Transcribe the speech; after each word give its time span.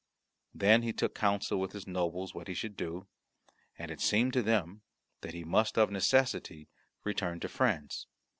Then 0.55 0.81
he 0.81 0.93
took 0.93 1.13
counsel 1.13 1.59
with 1.59 1.73
his 1.73 1.85
nobles 1.85 2.33
what 2.33 2.47
he 2.47 2.55
should 2.55 2.75
do, 2.75 3.05
and 3.77 3.91
it 3.91 4.01
seemed 4.01 4.33
to 4.33 4.41
them 4.41 4.81
that 5.21 5.35
he 5.35 5.43
must 5.43 5.77
of 5.77 5.91
necessity 5.91 6.69
return 7.03 7.39
to 7.41 7.47
France. 7.47 8.07